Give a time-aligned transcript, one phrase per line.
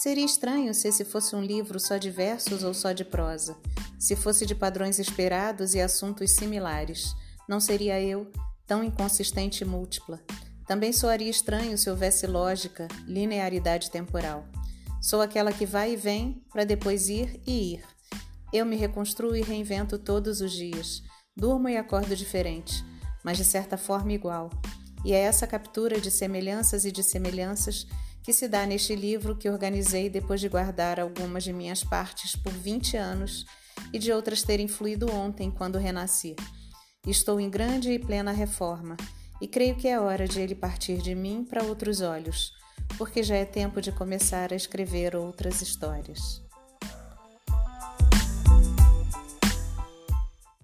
[0.00, 3.54] Seria estranho se esse fosse um livro só de versos ou só de prosa,
[3.98, 7.14] se fosse de padrões esperados e assuntos similares.
[7.46, 8.26] Não seria eu,
[8.66, 10.18] tão inconsistente e múltipla.
[10.66, 14.46] Também soaria estranho se houvesse lógica, linearidade temporal.
[15.02, 17.84] Sou aquela que vai e vem para depois ir e ir.
[18.54, 21.02] Eu me reconstruo e reinvento todos os dias.
[21.36, 22.82] Durmo e acordo diferente,
[23.22, 24.48] mas de certa forma igual.
[25.04, 27.86] E é essa captura de semelhanças e de semelhanças
[28.22, 32.52] que se dá neste livro que organizei depois de guardar algumas de minhas partes por
[32.52, 33.44] 20 anos
[33.92, 36.36] e de outras terem fluído ontem quando renasci.
[37.06, 38.96] Estou em grande e plena reforma
[39.40, 42.52] e creio que é hora de ele partir de mim para outros olhos,
[42.98, 46.49] porque já é tempo de começar a escrever outras histórias.